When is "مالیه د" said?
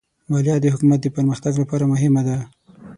0.31-0.65